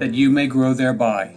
[0.00, 1.36] that you may grow thereby.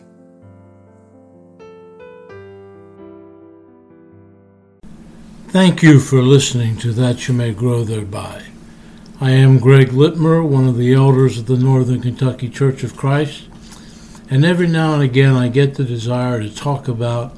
[5.49, 8.41] Thank you for listening to That You May Grow Thereby.
[9.19, 13.49] I am Greg Litmer, one of the elders of the Northern Kentucky Church of Christ,
[14.29, 17.37] and every now and again I get the desire to talk about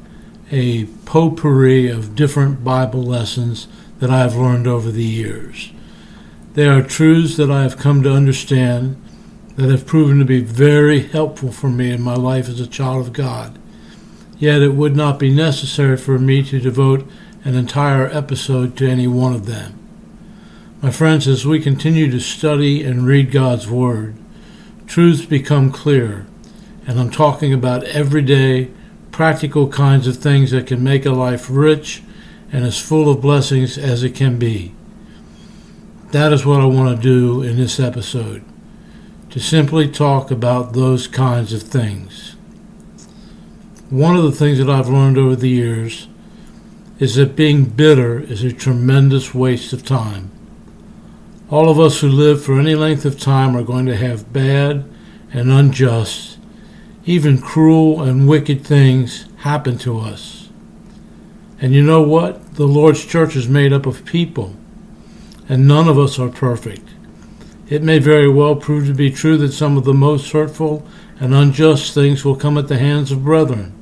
[0.52, 3.68] a potpourri of different Bible lessons
[3.98, 5.72] that I have learned over the years.
[6.54, 9.02] They are truths that I have come to understand
[9.56, 13.08] that have proven to be very helpful for me in my life as a child
[13.08, 13.58] of God.
[14.38, 17.08] Yet it would not be necessary for me to devote
[17.46, 19.80] an entire episode to any one of them.
[20.82, 24.16] My friends, as we continue to study and read God's Word,
[24.88, 26.28] truths become clear,
[26.86, 28.72] and I'm talking about everyday,
[29.12, 32.04] practical kinds of things that can make a life rich
[32.52, 34.74] and as full of blessings as it can be.
[36.12, 38.44] That is what I want to do in this episode
[39.36, 42.38] to simply talk about those kinds of things.
[43.90, 46.08] One of the things that I've learned over the years
[47.00, 50.32] is that being bitter is a tremendous waste of time.
[51.52, 54.86] All of us who live for any length of time are going to have bad
[55.34, 56.38] and unjust,
[57.06, 60.48] even cruel and wicked things happen to us.
[61.60, 62.56] And you know what?
[62.56, 64.56] The Lord's church is made up of people,
[65.50, 66.88] and none of us are perfect.
[67.68, 70.86] It may very well prove to be true that some of the most hurtful
[71.20, 73.74] and unjust things will come at the hands of brethren,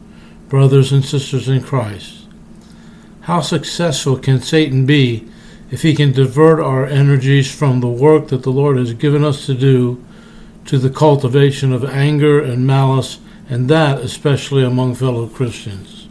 [0.47, 2.27] brothers and sisters in Christ.
[3.22, 5.27] How successful can Satan be
[5.69, 9.45] if he can divert our energies from the work that the Lord has given us
[9.47, 10.03] to do
[10.66, 16.07] to the cultivation of anger and malice, and that especially among fellow Christians.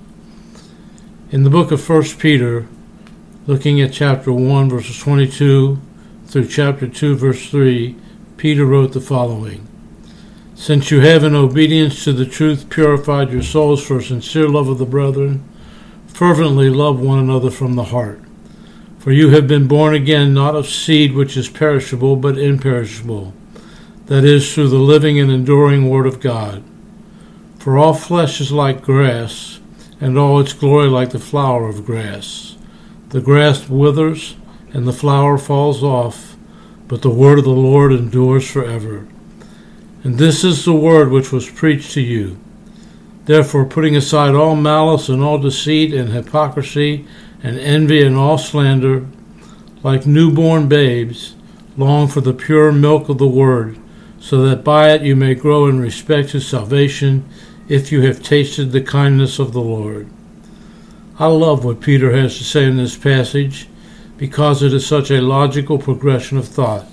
[1.30, 2.66] In the book of 1 Peter,
[3.46, 5.80] looking at chapter 1, verses 22
[6.32, 7.94] through chapter 2, verse 3,
[8.38, 9.68] Peter wrote the following
[10.54, 14.78] Since you have, in obedience to the truth, purified your souls for sincere love of
[14.78, 15.46] the brethren,
[16.06, 18.22] fervently love one another from the heart.
[18.98, 23.34] For you have been born again, not of seed which is perishable, but imperishable,
[24.06, 26.64] that is, through the living and enduring Word of God.
[27.58, 29.60] For all flesh is like grass,
[30.00, 32.56] and all its glory like the flower of grass.
[33.10, 34.36] The grass withers,
[34.72, 36.36] and the flower falls off,
[36.88, 39.06] but the word of the Lord endures forever.
[40.04, 42.38] And this is the word which was preached to you.
[43.24, 47.06] Therefore, putting aside all malice and all deceit and hypocrisy,
[47.42, 49.06] and envy and all slander,
[49.82, 51.34] like newborn babes,
[51.76, 53.78] long for the pure milk of the word,
[54.20, 57.28] so that by it you may grow in respect to salvation,
[57.68, 60.08] if you have tasted the kindness of the Lord.
[61.18, 63.68] I love what Peter has to say in this passage
[64.22, 66.86] because it is such a logical progression of thought.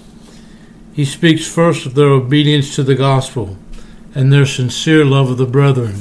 [0.94, 3.56] He speaks first of their obedience to the gospel
[4.16, 5.98] and their sincere love of the brethren,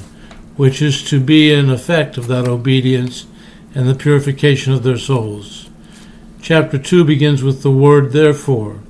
[0.56, 3.26] which is to be an effect of that obedience
[3.74, 5.68] and the purification of their souls.
[6.40, 8.80] Chapter 2 begins with the word therefore,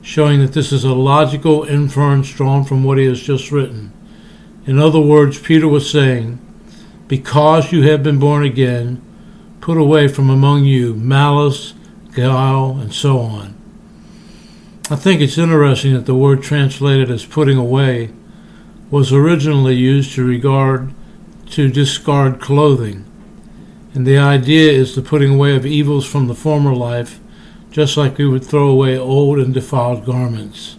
[0.00, 3.92] showing that this is a logical inference drawn from what he has just written.
[4.64, 6.38] In other words, Peter was saying,
[7.08, 9.02] Because you have been born again,
[9.64, 11.72] put away from among you malice,
[12.12, 13.54] guile, and so on.
[14.90, 18.10] I think it's interesting that the word translated as putting away
[18.90, 20.92] was originally used to regard
[21.52, 23.06] to discard clothing.
[23.94, 27.18] And the idea is the putting away of evils from the former life,
[27.70, 30.76] just like we would throw away old and defiled garments.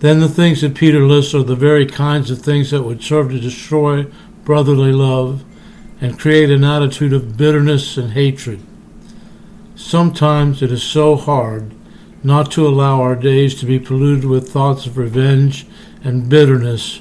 [0.00, 3.30] Then the things that Peter lists are the very kinds of things that would serve
[3.30, 4.04] to destroy
[4.44, 5.42] brotherly love
[6.00, 8.60] and create an attitude of bitterness and hatred.
[9.76, 11.74] Sometimes it is so hard
[12.22, 15.66] not to allow our days to be polluted with thoughts of revenge
[16.02, 17.00] and bitterness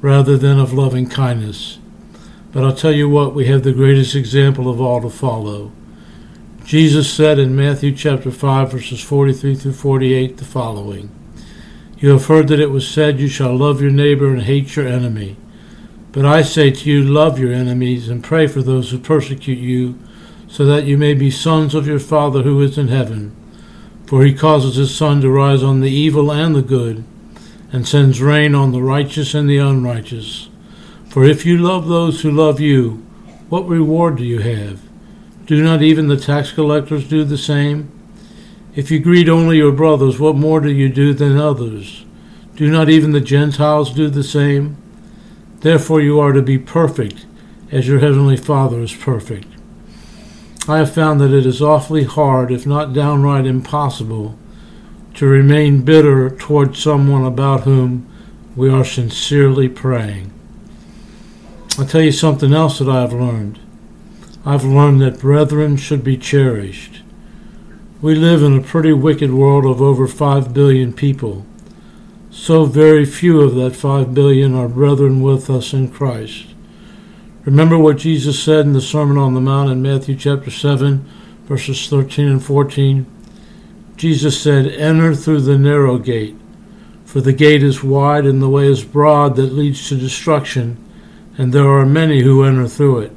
[0.00, 1.78] rather than of loving kindness.
[2.52, 5.72] But I'll tell you what, we have the greatest example of all to follow.
[6.64, 11.10] Jesus said in Matthew chapter 5 verses 43 through 48 the following.
[11.98, 14.86] You have heard that it was said, You shall love your neighbor and hate your
[14.86, 15.36] enemy.
[16.12, 19.98] But I say to you, love your enemies and pray for those who persecute you,
[20.46, 23.34] so that you may be sons of your Father who is in heaven.
[24.06, 27.02] For he causes his sun to rise on the evil and the good,
[27.72, 30.50] and sends rain on the righteous and the unrighteous.
[31.08, 33.02] For if you love those who love you,
[33.48, 34.82] what reward do you have?
[35.46, 37.90] Do not even the tax collectors do the same?
[38.74, 42.04] If you greet only your brothers, what more do you do than others?
[42.56, 44.76] Do not even the Gentiles do the same?
[45.62, 47.24] Therefore you are to be perfect,
[47.70, 49.46] as your heavenly Father is perfect.
[50.68, 54.36] I have found that it is awfully hard, if not downright impossible,
[55.14, 58.08] to remain bitter toward someone about whom
[58.56, 60.32] we are sincerely praying.
[61.78, 63.58] I'll tell you something else that I've learned.
[64.44, 67.02] I've learned that brethren should be cherished.
[68.00, 71.46] We live in a pretty wicked world of over 5 billion people.
[72.34, 76.46] So very few of that 5 billion are brethren with us in Christ.
[77.44, 81.06] Remember what Jesus said in the Sermon on the Mount in Matthew chapter 7,
[81.44, 83.04] verses 13 and 14?
[83.96, 86.34] Jesus said, Enter through the narrow gate,
[87.04, 90.82] for the gate is wide and the way is broad that leads to destruction,
[91.36, 93.12] and there are many who enter through it.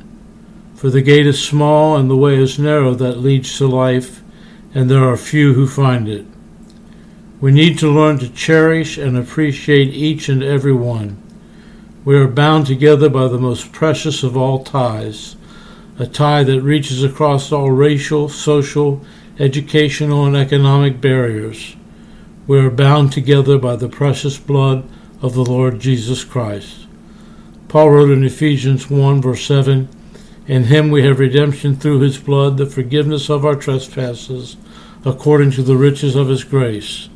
[0.76, 4.22] For the gate is small and the way is narrow that leads to life,
[4.74, 6.26] and there are few who find it.
[7.42, 11.22] We need to learn to cherish and appreciate each and every one.
[12.06, 15.36] We are bound together by the most precious of all ties,
[16.00, 19.02] a tie that reaches across all racial, social,
[19.38, 21.76] educational, and economic barriers.
[22.48, 24.88] We are bound together by the precious blood
[25.22, 26.88] of the Lord Jesus Christ.
[27.68, 29.90] Paul wrote in Ephesians 1, verse 7
[30.48, 34.56] In him we have redemption through his blood, the forgiveness of our trespasses,
[35.04, 37.10] according to the riches of his grace.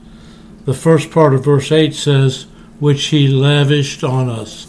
[0.69, 2.43] The first part of verse 8 says,
[2.79, 4.67] Which he lavished on us.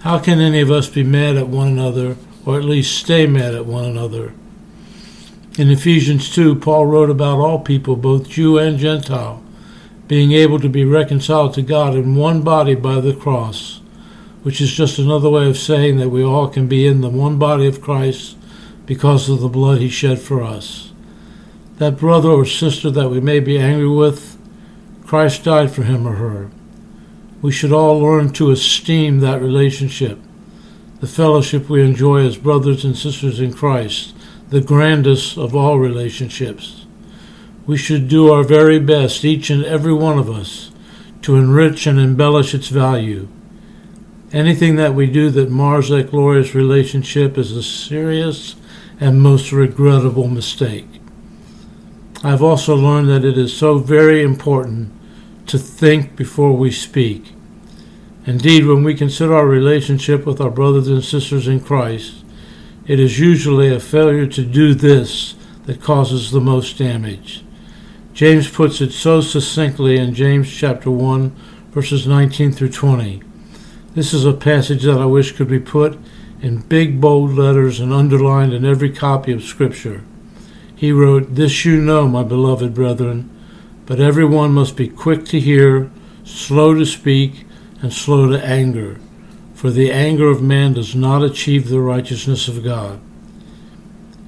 [0.00, 3.54] How can any of us be mad at one another, or at least stay mad
[3.54, 4.34] at one another?
[5.56, 9.40] In Ephesians 2, Paul wrote about all people, both Jew and Gentile,
[10.08, 13.82] being able to be reconciled to God in one body by the cross,
[14.42, 17.38] which is just another way of saying that we all can be in the one
[17.38, 18.36] body of Christ
[18.84, 20.90] because of the blood he shed for us.
[21.76, 24.39] That brother or sister that we may be angry with,
[25.10, 26.52] Christ died for him or her.
[27.42, 30.20] We should all learn to esteem that relationship,
[31.00, 34.14] the fellowship we enjoy as brothers and sisters in Christ
[34.50, 36.86] the grandest of all relationships.
[37.66, 40.70] We should do our very best, each and every one of us,
[41.22, 43.26] to enrich and embellish its value.
[44.32, 48.54] Anything that we do that mars that glorious relationship is a serious
[49.00, 50.86] and most regrettable mistake.
[52.22, 54.92] I've also learned that it is so very important
[55.50, 57.34] to think before we speak.
[58.26, 62.24] Indeed, when we consider our relationship with our brothers and sisters in Christ,
[62.86, 67.44] it is usually a failure to do this that causes the most damage.
[68.12, 71.30] James puts it so succinctly in James chapter 1
[71.70, 73.22] verses 19 through 20.
[73.94, 75.98] This is a passage that I wish could be put
[76.42, 80.02] in big bold letters and underlined in every copy of scripture.
[80.74, 83.30] He wrote, This you know, my beloved brethren,
[83.90, 85.90] but every one must be quick to hear,
[86.22, 87.44] slow to speak,
[87.82, 89.00] and slow to anger
[89.60, 92.98] for the anger of man does not achieve the righteousness of God.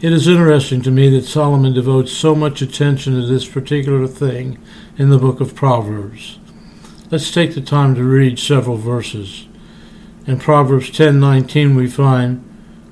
[0.02, 4.58] It is interesting to me that Solomon devotes so much attention to this particular thing
[4.98, 6.38] in the book of Proverbs.
[7.10, 9.46] Let's take the time to read several verses.
[10.26, 12.44] In Proverbs 10:19 we find,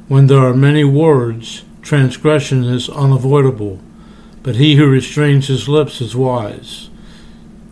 [0.09, 3.81] "When there are many words, transgression is unavoidable,
[4.43, 6.89] but he who restrains his lips is wise."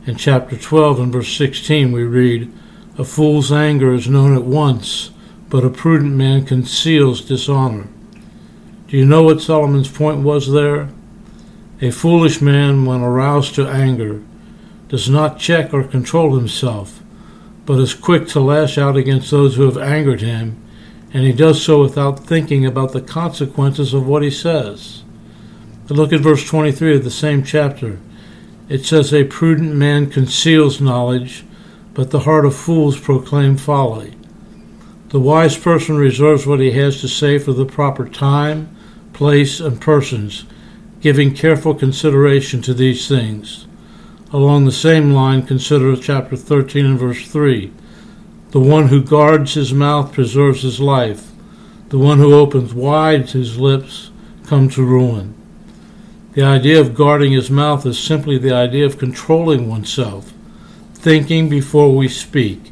[0.06, 2.50] In chapter 12 and verse 16 we read,
[2.96, 5.10] a fool's anger is known at once,
[5.50, 7.88] but a prudent man conceals dishonor.
[8.88, 10.88] Do you know what Solomon's point was there?
[11.80, 14.22] A foolish man, when aroused to anger,
[14.88, 17.02] does not check or control himself,
[17.66, 20.56] but is quick to lash out against those who have angered him,
[21.12, 25.04] and he does so without thinking about the consequences of what he says.
[25.88, 27.98] But look at verse 23 of the same chapter.
[28.68, 31.44] It says, A prudent man conceals knowledge,
[31.94, 34.14] but the heart of fools proclaim folly.
[35.08, 38.76] The wise person reserves what he has to say for the proper time,
[39.14, 40.44] place, and persons,
[41.00, 43.66] giving careful consideration to these things.
[44.30, 47.72] Along the same line, consider chapter 13 and verse 3.
[48.50, 51.30] The one who guards his mouth preserves his life.
[51.88, 54.10] The one who opens wide his lips
[54.44, 55.37] comes to ruin.
[56.38, 60.32] The idea of guarding his mouth is simply the idea of controlling oneself
[60.94, 62.70] thinking before we speak.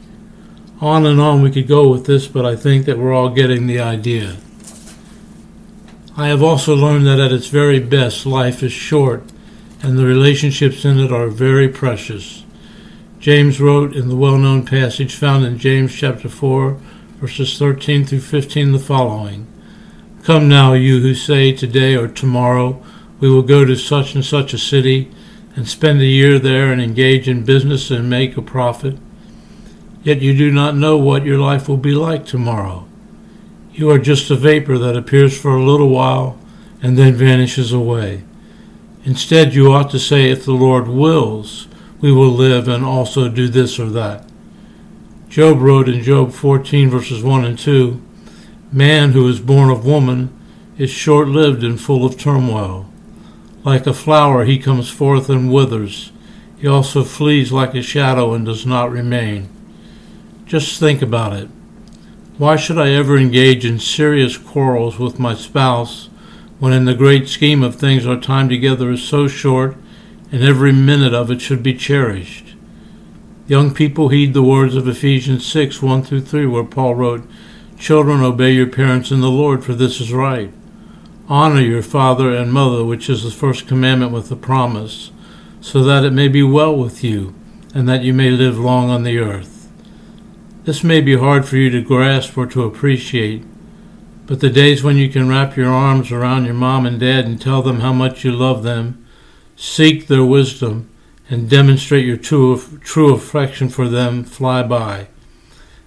[0.81, 3.67] On and on we could go with this, but I think that we're all getting
[3.67, 4.37] the idea.
[6.17, 9.25] I have also learned that at its very best, life is short,
[9.83, 12.45] and the relationships in it are very precious.
[13.19, 16.79] James wrote in the well known passage found in James chapter 4,
[17.19, 19.49] verses 13 through 15 the following
[20.23, 22.81] Come now, you who say today or tomorrow,
[23.21, 25.11] we will go to such and such a city
[25.55, 28.99] and spend a year there and engage in business and make a profit.
[30.03, 32.87] Yet you do not know what your life will be like tomorrow.
[33.73, 36.39] You are just a vapor that appears for a little while
[36.83, 38.23] and then vanishes away.
[39.05, 41.69] Instead, you ought to say, If the Lord wills,
[42.01, 44.29] we will live and also do this or that.
[45.29, 48.03] Job wrote in Job 14, verses 1 and 2
[48.73, 50.33] Man who is born of woman
[50.77, 52.91] is short lived and full of turmoil.
[53.67, 56.13] Like a flower, he comes forth and withers.
[56.57, 59.49] He also flees like a shadow and does not remain.
[60.45, 61.49] Just think about it.
[62.39, 66.09] Why should I ever engage in serious quarrels with my spouse
[66.61, 69.75] when, in the great scheme of things, our time together is so short
[70.31, 72.55] and every minute of it should be cherished?
[73.49, 77.29] Young people heed the words of Ephesians 6 1 through 3, where Paul wrote,
[77.81, 80.53] Children, obey your parents in the Lord, for this is right.
[81.29, 85.11] Honor your father and mother, which is the first commandment with a promise,
[85.61, 87.35] so that it may be well with you,
[87.75, 89.69] and that you may live long on the earth.
[90.63, 93.45] This may be hard for you to grasp or to appreciate,
[94.27, 97.41] but the days when you can wrap your arms around your mom and dad and
[97.41, 99.05] tell them how much you love them,
[99.57, 100.89] seek their wisdom,
[101.29, 105.09] and demonstrate your true, true affection for them fly by.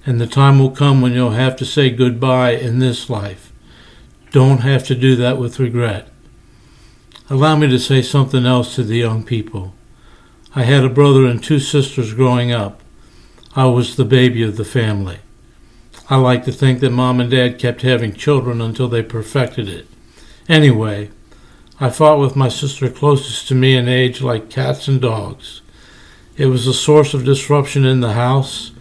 [0.06, 3.49] And the time will come when you'll have to say goodbye in this life.
[4.32, 6.08] Don't have to do that with regret.
[7.32, 9.74] Allow me to say something else to the young people.
[10.56, 12.82] I had a brother and two sisters growing up.
[13.56, 15.20] I was the baby of the family.
[16.10, 19.88] I like to think that mom and dad kept having children until they perfected it.
[20.48, 21.10] Anyway,
[21.80, 25.62] I fought with my sister closest to me in age like cats and dogs.
[26.36, 28.72] It was a source of disruption in the house,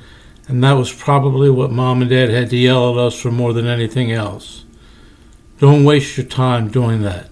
[0.46, 3.52] and that was probably what mom and dad had to yell at us for more
[3.52, 4.64] than anything else.
[5.58, 7.30] Don't waste your time doing that.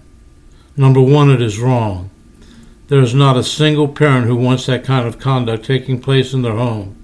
[0.75, 2.09] Number one, it is wrong.
[2.89, 6.41] There is not a single parent who wants that kind of conduct taking place in
[6.41, 6.95] their home.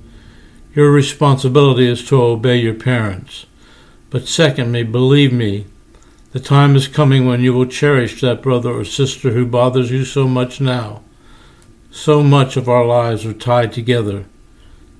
[0.75, 3.45] Your responsibility is to obey your parents.
[4.09, 5.65] But secondly, believe me,
[6.33, 10.03] the time is coming when you will cherish that brother or sister who bothers you
[10.03, 11.03] so much now.
[11.91, 14.25] So much of our lives are tied together.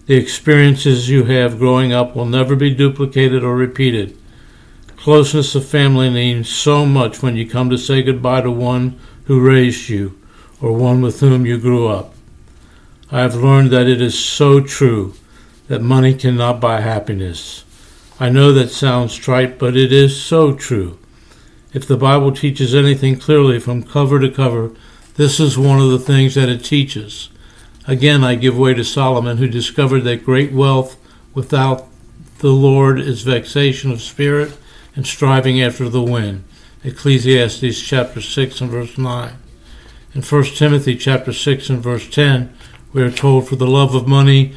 [0.06, 4.18] The experiences you have growing up will never be duplicated or repeated.
[5.03, 9.45] Closeness of family means so much when you come to say goodbye to one who
[9.45, 10.17] raised you
[10.62, 12.15] or one with whom you grew up.
[13.12, 15.13] I have learned that it is so true
[15.67, 17.65] that money cannot buy happiness.
[18.17, 20.98] I know that sounds trite, but it is so true.
[21.74, 24.72] If the Bible teaches anything clearly from cover to cover,
[25.15, 27.27] this is one of the things that it teaches.
[27.89, 30.95] Again, I give way to Solomon, who discovered that great wealth
[31.33, 31.89] without
[32.38, 34.57] the Lord is vexation of spirit
[34.96, 36.44] and striving after the wind.
[36.84, 39.34] Ecclesiastes chapter 6 and verse 9.
[40.14, 42.54] In 1 Timothy chapter 6 and verse 10,
[42.92, 44.54] we are told, For the love of money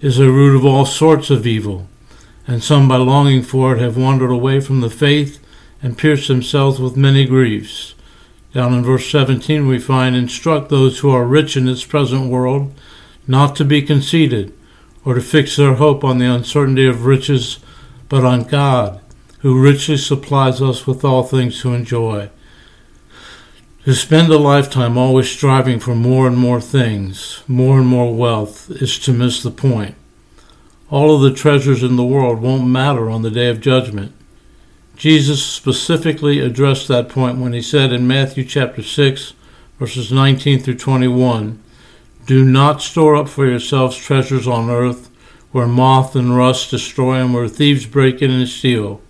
[0.00, 1.88] is a root of all sorts of evil,
[2.46, 5.44] and some by longing for it have wandered away from the faith
[5.82, 7.94] and pierced themselves with many griefs.
[8.52, 12.72] Down in verse 17, we find, Instruct those who are rich in this present world
[13.26, 14.52] not to be conceited,
[15.04, 17.58] or to fix their hope on the uncertainty of riches,
[18.08, 19.00] but on God,
[19.40, 22.30] who richly supplies us with all things to enjoy.
[23.84, 28.70] To spend a lifetime always striving for more and more things, more and more wealth,
[28.70, 29.94] is to miss the point.
[30.90, 34.12] All of the treasures in the world won't matter on the day of judgment.
[34.96, 39.32] Jesus specifically addressed that point when he said in Matthew chapter 6,
[39.78, 41.62] verses 19 through 21,
[42.26, 45.08] Do not store up for yourselves treasures on earth,
[45.52, 49.00] where moth and rust destroy and where thieves break in and steal,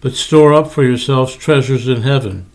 [0.00, 2.46] but store up for yourselves treasures in heaven,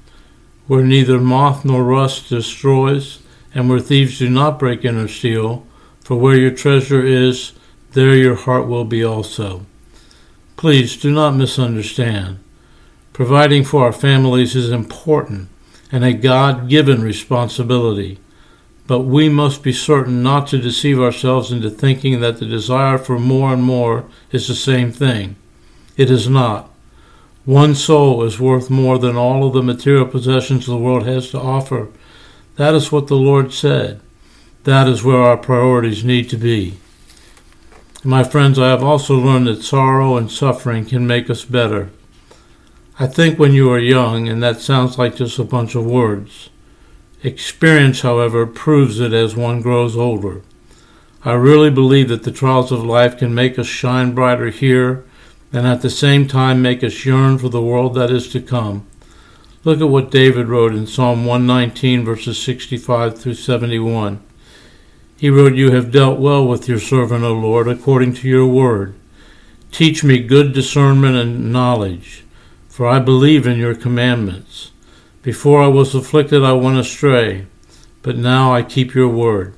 [0.68, 3.20] where neither moth nor rust destroys,
[3.54, 5.66] and where thieves do not break in or steal,
[6.02, 7.54] for where your treasure is,
[7.94, 9.66] there your heart will be also.
[10.58, 12.40] Please do not misunderstand.
[13.14, 15.48] Providing for our families is important
[15.92, 18.20] and a God given responsibility,
[18.88, 23.18] but we must be certain not to deceive ourselves into thinking that the desire for
[23.18, 25.36] more and more is the same thing.
[25.96, 26.70] It is not.
[27.46, 31.40] One soul is worth more than all of the material possessions the world has to
[31.40, 31.90] offer.
[32.56, 34.02] That is what the Lord said.
[34.64, 36.78] That is where our priorities need to be.
[38.04, 41.92] My friends, I have also learned that sorrow and suffering can make us better.
[42.98, 46.50] I think when you are young, and that sounds like just a bunch of words.
[47.22, 50.42] Experience, however, proves it as one grows older.
[51.24, 55.04] I really believe that the trials of life can make us shine brighter here
[55.56, 58.86] and at the same time make us yearn for the world that is to come.
[59.64, 64.22] Look at what David wrote in Psalm 119, verses 65 through 71.
[65.18, 68.94] He wrote, You have dealt well with your servant, O Lord, according to your word.
[69.72, 72.24] Teach me good discernment and knowledge,
[72.68, 74.72] for I believe in your commandments.
[75.24, 77.48] Before I was afflicted, I went astray,
[78.04, 79.56] but now I keep your word.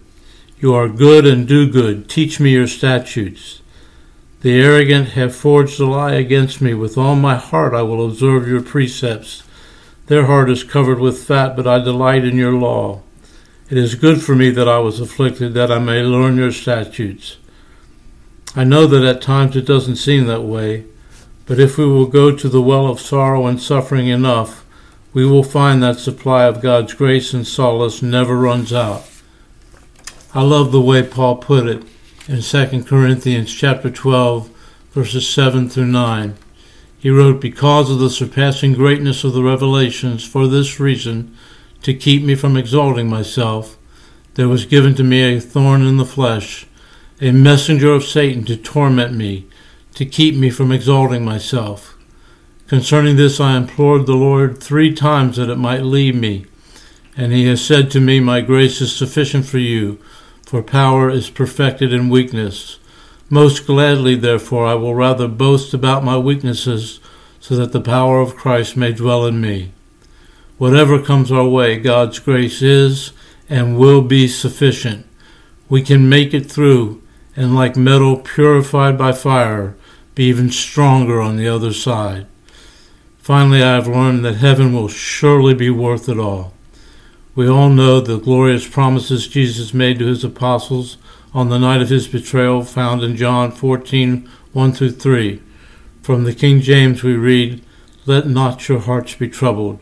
[0.60, 2.08] You are good and do good.
[2.08, 3.62] Teach me your statutes.
[4.42, 6.76] The arrogant have forged a lie against me.
[6.76, 9.42] With all my heart I will observe your precepts.
[10.06, 13.02] Their heart is covered with fat, but I delight in your law.
[13.70, 17.38] It is good for me that I was afflicted, that I may learn your statutes.
[18.56, 20.86] I know that at times it doesn't seem that way,
[21.48, 24.66] but if we will go to the well of sorrow and suffering enough,
[25.14, 29.04] we will find that supply of God's grace and solace never runs out.
[30.34, 31.84] I love the way Paul put it
[32.28, 34.50] in 2 Corinthians chapter 12
[34.92, 36.36] verses 7 through 9.
[37.00, 41.38] He wrote, Because of the surpassing greatness of the revelations, for this reason,
[41.84, 43.78] to keep me from exalting myself,
[44.34, 46.68] there was given to me a thorn in the flesh,
[47.22, 49.48] a messenger of Satan to torment me,
[49.94, 51.98] to keep me from exalting myself.
[52.68, 56.46] Concerning this I implored the Lord three times that it might leave me.
[57.16, 59.98] And he has said to me, My grace is sufficient for you
[60.48, 62.80] for power is perfected in weakness.
[63.30, 67.02] Most gladly, therefore, I will rather boast about my weaknesses,
[67.42, 69.74] so that the power of Christ may dwell in me.
[70.58, 73.12] Whatever comes our way, God's grace is
[73.50, 75.06] and will be sufficient.
[75.68, 77.02] We can make it through,
[77.36, 79.76] and like metal purified by fire,
[80.16, 82.26] be even stronger on the other side.
[83.18, 86.54] Finally, I have learned that heaven will surely be worth it all.
[87.38, 90.98] We all know the glorious promises Jesus made to his apostles
[91.36, 95.40] on the night of his betrayal, found in John 14 1 through 3.
[96.02, 97.64] From the King James we read,
[98.08, 99.80] Let not your hearts be troubled.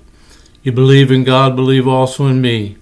[0.64, 2.76] You believe in God, believe also in me.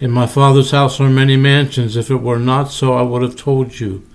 [0.00, 1.94] In my Father's house are many mansions.
[1.94, 4.08] If it were not so, I would have told you.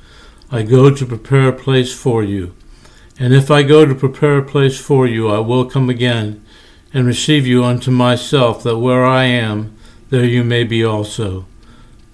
[0.50, 2.56] I go to prepare a place for you.
[3.20, 6.44] And if I go to prepare a place for you, I will come again
[6.96, 9.78] and receive you unto myself, that where I am,
[10.13, 11.43] there you may be also.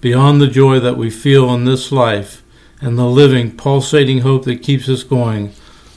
[0.00, 2.42] Beyond the joy that we feel in this life
[2.80, 5.52] and the living, pulsating hope that keeps us going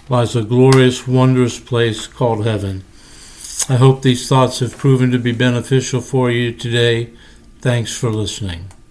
[0.09, 2.83] lies a glorious, wondrous place called heaven.
[3.69, 7.11] I hope these thoughts have proven to be beneficial for you today.
[7.61, 8.73] Thanks for listening.